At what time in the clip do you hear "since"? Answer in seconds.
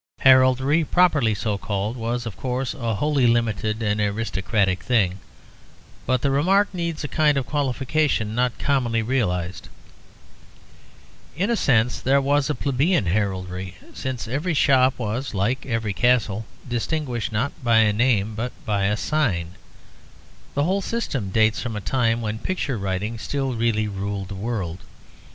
13.93-14.27